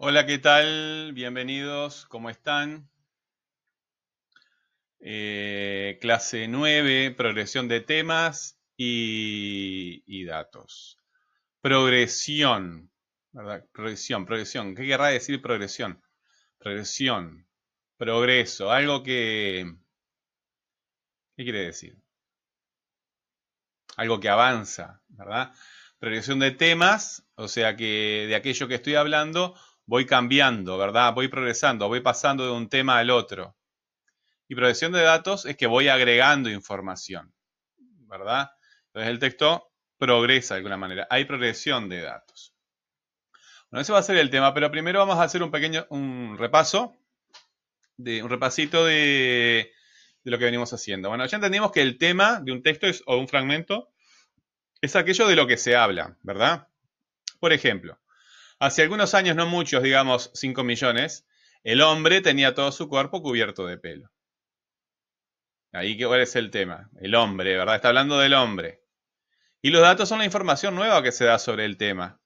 [0.00, 1.12] Hola, ¿qué tal?
[1.12, 2.88] Bienvenidos, ¿cómo están?
[5.00, 10.98] Eh, clase 9, progresión de temas y, y datos.
[11.60, 12.92] Progresión,
[13.32, 13.66] ¿verdad?
[13.72, 14.76] Progresión, progresión.
[14.76, 16.00] ¿Qué querrá decir progresión?
[16.58, 17.48] Progresión,
[17.96, 19.66] progreso, algo que...
[21.36, 21.98] ¿Qué quiere decir?
[23.96, 25.52] Algo que avanza, ¿verdad?
[25.98, 29.56] Progresión de temas, o sea que de aquello que estoy hablando
[29.88, 31.14] voy cambiando, ¿verdad?
[31.14, 33.56] Voy progresando, voy pasando de un tema al otro.
[34.46, 37.32] Y progresión de datos es que voy agregando información,
[38.06, 38.50] ¿verdad?
[38.88, 41.06] Entonces el texto progresa de alguna manera.
[41.08, 42.54] Hay progresión de datos.
[43.70, 46.36] Bueno, ese va a ser el tema, pero primero vamos a hacer un pequeño un
[46.36, 46.94] repaso,
[47.96, 49.72] de, un repasito de,
[50.22, 51.08] de lo que venimos haciendo.
[51.08, 53.88] Bueno, ya entendimos que el tema de un texto es, o un fragmento
[54.82, 56.68] es aquello de lo que se habla, ¿verdad?
[57.40, 57.98] Por ejemplo,
[58.58, 61.26] hace algunos años, no muchos, digamos 5 millones,
[61.64, 64.10] el hombre tenía todo su cuerpo cubierto de pelo.
[65.72, 66.90] Ahí cuál es el tema.
[67.00, 67.76] El hombre, ¿verdad?
[67.76, 68.82] Está hablando del hombre.
[69.60, 72.20] Y los datos son la información nueva que se da sobre el tema.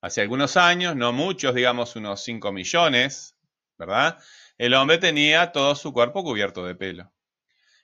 [0.00, 3.36] Hace algunos años, no muchos, digamos unos 5 millones,
[3.78, 4.18] ¿verdad?
[4.58, 7.12] El hombre tenía todo su cuerpo cubierto de pelo.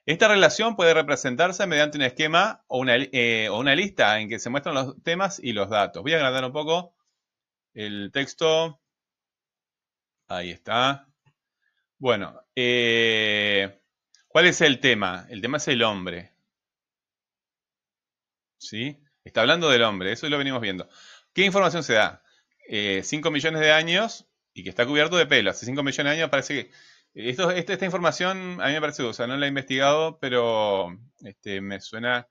[0.06, 4.38] Esta relación puede representarse mediante un esquema o una, eh, o una, lista en que
[4.38, 6.02] se muestran los temas y los datos.
[6.02, 6.93] Voy a agrandar un poco
[7.74, 8.80] el texto.
[10.28, 11.08] Ahí está.
[11.98, 13.80] Bueno, eh,
[14.28, 15.26] ¿cuál es el tema?
[15.28, 16.32] El tema es el hombre.
[18.58, 18.98] ¿Sí?
[19.24, 20.88] Está hablando del hombre, eso lo venimos viendo.
[21.32, 22.22] ¿Qué información se da?
[22.68, 25.50] 5 eh, millones de años y que está cubierto de pelo.
[25.50, 26.70] Hace 5 millones de años parece que
[27.14, 30.98] esto, este, esta información a mí me parece, o sea, no la he investigado, pero
[31.20, 32.28] este, me suena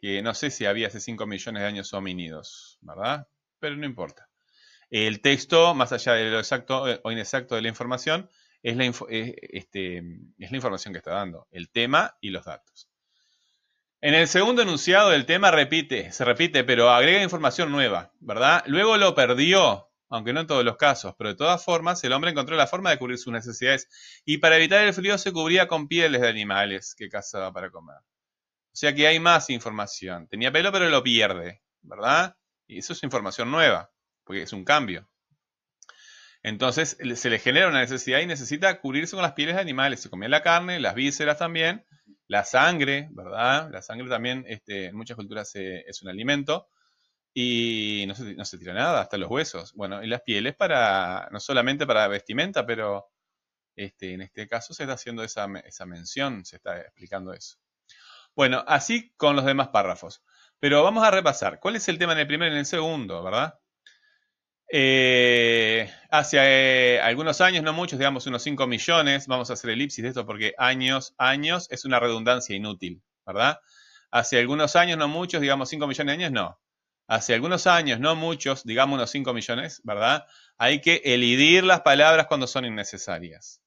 [0.00, 3.28] que no sé si había hace 5 millones de años homínidos, ¿verdad?
[3.60, 4.28] Pero no importa.
[4.90, 8.30] El texto, más allá de lo exacto eh, o inexacto de la información,
[8.62, 9.98] la, este,
[10.38, 12.88] es la información que está dando, el tema y los datos.
[14.00, 18.62] En el segundo enunciado el tema repite, se repite, pero agrega información nueva, ¿verdad?
[18.66, 22.30] Luego lo perdió, aunque no en todos los casos, pero de todas formas el hombre
[22.30, 23.88] encontró la forma de cubrir sus necesidades
[24.24, 27.96] y para evitar el frío se cubría con pieles de animales que cazaba para comer.
[27.96, 30.28] O sea que hay más información.
[30.28, 32.36] Tenía pelo pero lo pierde, ¿verdad?
[32.66, 33.90] Y eso es información nueva,
[34.26, 35.08] porque es un cambio.
[36.42, 40.00] Entonces se le genera una necesidad y necesita cubrirse con las pieles de animales.
[40.00, 41.84] Se comía la carne, las vísceras también,
[42.28, 43.70] la sangre, ¿verdad?
[43.72, 46.68] La sangre también este, en muchas culturas es un alimento
[47.34, 48.14] y no
[48.44, 49.72] se, tira nada, hasta los huesos.
[49.74, 53.08] Bueno, y las pieles para, no solamente para vestimenta, pero
[53.74, 57.58] este, en este caso se está haciendo esa, esa mención, se está explicando eso.
[58.34, 60.22] Bueno, así con los demás párrafos.
[60.58, 61.60] Pero vamos a repasar.
[61.60, 63.58] ¿Cuál es el tema en el primero y en el segundo, verdad?
[64.68, 70.02] Eh, hace eh, algunos años, no muchos, digamos unos 5 millones, vamos a hacer elipsis
[70.02, 73.60] de esto porque años, años es una redundancia inútil, ¿verdad?
[74.10, 76.58] Hace algunos años, no muchos, digamos 5 millones de años, no
[77.06, 80.26] hace algunos años, no muchos, digamos unos 5 millones, ¿verdad?
[80.58, 83.60] Hay que elidir las palabras cuando son innecesarias.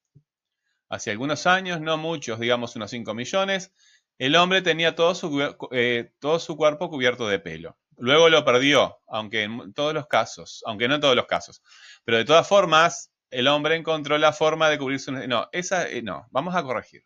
[0.89, 3.73] Hace algunos años, no muchos, digamos unos 5 millones,
[4.17, 7.77] el hombre tenía todo su, eh, todo su cuerpo cubierto de pelo.
[7.99, 11.61] Luego lo perdió, aunque en todos los casos, aunque no en todos los casos.
[12.03, 15.11] Pero de todas formas, el hombre encontró la forma de cubrirse.
[15.27, 17.03] No, esa eh, no, vamos a corregir.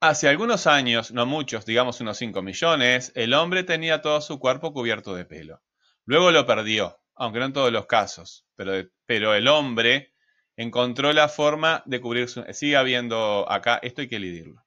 [0.00, 4.72] Hace algunos años, no muchos, digamos unos 5 millones, el hombre tenía todo su cuerpo
[4.72, 5.60] cubierto de pelo.
[6.04, 10.14] Luego lo perdió, aunque no en todos los casos, pero, pero el hombre
[10.56, 12.52] encontró la forma de cubrirse.
[12.54, 14.64] Sigue habiendo acá, esto hay que elidirlo.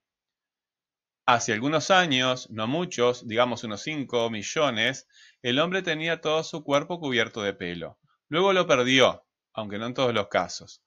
[1.34, 5.08] Hace algunos años, no muchos, digamos unos 5 millones,
[5.42, 7.98] el hombre tenía todo su cuerpo cubierto de pelo.
[8.28, 10.84] Luego lo perdió, aunque no en todos los casos.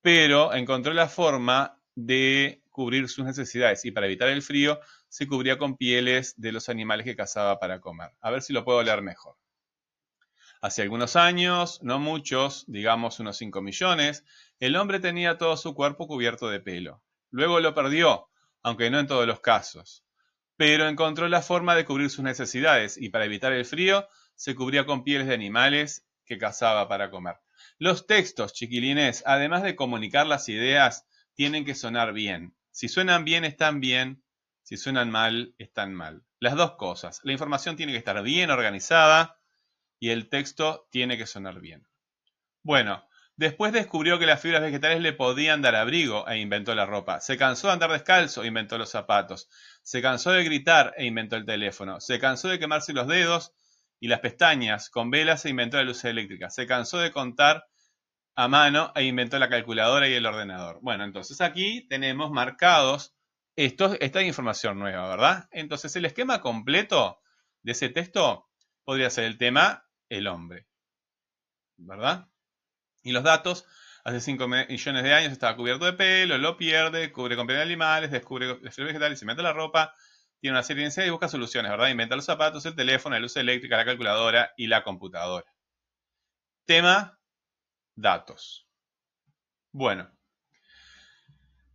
[0.00, 5.58] Pero encontró la forma de cubrir sus necesidades y para evitar el frío se cubría
[5.58, 8.12] con pieles de los animales que cazaba para comer.
[8.20, 9.34] A ver si lo puedo leer mejor.
[10.60, 14.24] Hace algunos años, no muchos, digamos unos 5 millones,
[14.60, 17.02] el hombre tenía todo su cuerpo cubierto de pelo.
[17.30, 18.28] Luego lo perdió,
[18.64, 20.04] aunque no en todos los casos.
[20.56, 24.86] Pero encontró la forma de cubrir sus necesidades y para evitar el frío se cubría
[24.86, 27.36] con pieles de animales que cazaba para comer.
[27.78, 32.56] Los textos, chiquilines, además de comunicar las ideas, tienen que sonar bien.
[32.70, 34.24] Si suenan bien, están bien.
[34.62, 36.24] Si suenan mal, están mal.
[36.40, 37.20] Las dos cosas.
[37.22, 39.38] La información tiene que estar bien organizada
[40.00, 41.86] y el texto tiene que sonar bien.
[42.62, 43.06] Bueno,
[43.36, 47.20] después descubrió que las fibras vegetales le podían dar abrigo e inventó la ropa.
[47.20, 49.48] Se cansó de andar descalzo e inventó los zapatos.
[49.82, 52.00] Se cansó de gritar e inventó el teléfono.
[52.00, 53.52] Se cansó de quemarse los dedos
[54.00, 56.50] y las pestañas con velas e inventó la luz eléctrica.
[56.50, 57.64] Se cansó de contar
[58.36, 60.78] a mano e inventó la calculadora y el ordenador.
[60.82, 63.14] Bueno, entonces aquí tenemos marcados
[63.56, 65.48] esto, esta información nueva, ¿verdad?
[65.52, 67.20] Entonces el esquema completo
[67.62, 68.48] de ese texto
[68.84, 70.66] podría ser el tema el hombre,
[71.76, 72.28] ¿verdad?
[73.04, 73.66] Y los datos,
[74.02, 77.62] hace 5 millones de años estaba cubierto de pelo, lo pierde, cubre con piel de
[77.62, 79.94] animales, descubre las vegetales, inventa la ropa,
[80.40, 81.88] tiene una serie de iniciales y busca soluciones, ¿verdad?
[81.88, 85.46] Inventa los zapatos, el teléfono, la luz eléctrica, la calculadora y la computadora.
[86.64, 87.18] Tema,
[87.94, 88.66] datos.
[89.70, 90.10] Bueno,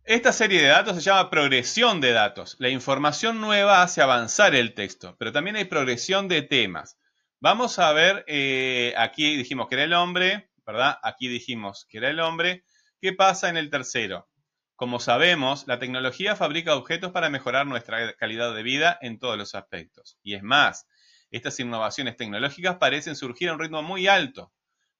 [0.04, 2.56] esta serie de datos se llama progresión de datos.
[2.58, 6.98] La información nueva hace avanzar el texto, pero también hay progresión de temas.
[7.38, 10.98] Vamos a ver, eh, aquí dijimos que era el hombre, ¿verdad?
[11.02, 12.64] Aquí dijimos que era el hombre.
[13.00, 14.28] ¿Qué pasa en el tercero?
[14.76, 19.54] Como sabemos, la tecnología fabrica objetos para mejorar nuestra calidad de vida en todos los
[19.54, 20.18] aspectos.
[20.22, 20.86] Y es más,
[21.30, 24.52] estas innovaciones tecnológicas parecen surgir a un ritmo muy alto.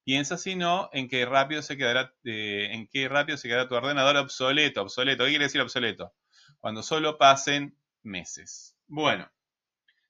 [0.03, 3.75] Piensa si no en qué rápido se quedará, eh, en qué rápido se quedará tu
[3.75, 5.23] ordenador obsoleto, obsoleto.
[5.23, 6.13] ¿Qué quiere decir obsoleto?
[6.59, 8.75] Cuando solo pasen meses.
[8.87, 9.31] Bueno,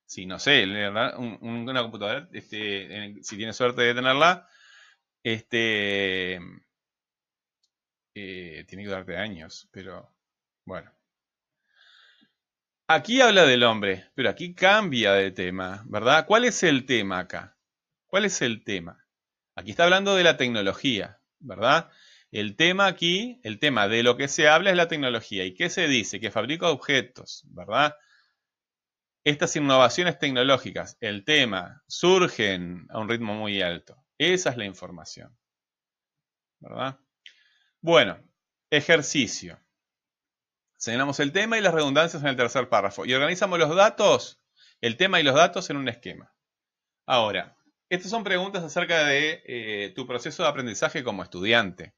[0.06, 4.48] si no sé, una computadora, este, si tienes suerte de tenerla,
[5.24, 6.40] este,
[8.14, 10.14] eh, tiene que darte años, pero
[10.66, 10.92] bueno.
[12.88, 16.26] Aquí habla del hombre, pero aquí cambia de tema, ¿verdad?
[16.26, 17.58] ¿Cuál es el tema acá?
[18.06, 19.06] ¿Cuál es el tema?
[19.56, 21.90] Aquí está hablando de la tecnología, ¿verdad?
[22.32, 25.46] El tema aquí, el tema de lo que se habla es la tecnología.
[25.46, 26.20] ¿Y qué se dice?
[26.20, 27.96] Que fabrica objetos, ¿verdad?
[29.24, 34.01] Estas innovaciones tecnológicas, el tema, surgen a un ritmo muy alto.
[34.22, 35.36] Esa es la información,
[36.60, 37.00] ¿verdad?
[37.82, 38.20] Bueno,
[38.70, 39.60] ejercicio.
[40.78, 43.04] Señalamos el tema y las redundancias en el tercer párrafo.
[43.08, 44.40] Y organizamos los datos,
[44.80, 46.36] el tema y los datos en un esquema.
[47.08, 47.58] Ahora,
[47.90, 51.96] estas son preguntas acerca de eh, tu proceso de aprendizaje como estudiante.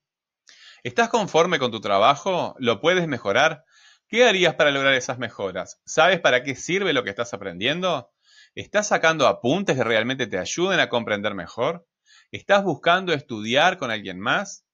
[0.82, 2.56] ¿Estás conforme con tu trabajo?
[2.58, 3.66] ¿Lo puedes mejorar?
[4.08, 5.82] ¿Qué harías para lograr esas mejoras?
[5.86, 8.14] ¿Sabes para qué sirve lo que estás aprendiendo?
[8.56, 11.86] ¿Estás sacando apuntes que realmente te ayuden a comprender mejor?
[12.34, 14.66] ¿Estás buscando estudiar con alguien más?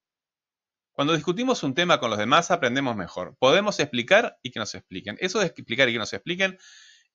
[0.94, 3.35] Cuando discutimos un tema con los demás aprendemos mejor.
[3.38, 5.17] Podemos explicar y que nos expliquen.
[5.19, 6.57] Eso de explicar y que nos expliquen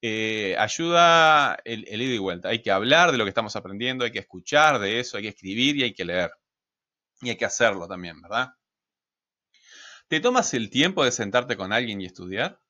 [0.03, 2.51] eh, ayuda el, el ida y vuelta.
[2.51, 5.29] Hay que hablar de lo que estamos aprendiendo, hay que escuchar de eso, hay que
[5.31, 6.31] escribir y hay que leer.
[7.23, 8.51] Y hay que hacerlo también, ¿verdad?
[10.09, 12.61] ¿Te tomas el tiempo de sentarte con alguien y estudiar?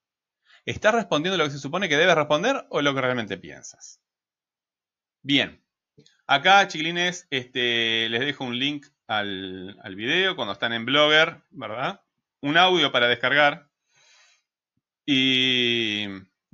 [0.65, 4.01] ¿Estás respondiendo lo que se supone que debes responder o lo que realmente piensas?
[5.23, 5.64] Bien.
[6.27, 12.01] Acá, chiquilines, este, les dejo un link al, video cuando están en Blogger, ¿verdad?
[12.41, 13.69] Un audio para descargar.
[15.07, 16.07] Y,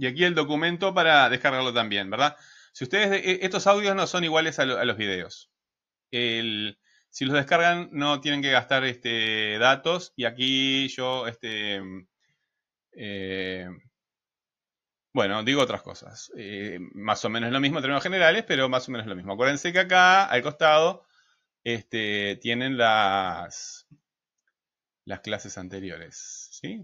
[0.05, 2.37] aquí el documento para descargarlo también, ¿verdad?
[2.73, 5.51] Si ustedes, e, estos audios no son iguales a, lo, a los videos.
[6.11, 11.81] Si los descargan no tienen que gastar este, datos y aquí yo, este,
[12.93, 13.69] eh,
[15.13, 16.31] bueno, digo otras cosas.
[16.37, 19.33] Eh, más o menos lo mismo en términos generales, pero más o menos lo mismo.
[19.33, 21.05] Acuérdense que acá, al costado,
[21.65, 23.87] este, tienen las,
[25.05, 26.49] las clases anteriores.
[26.53, 26.79] ¿sí?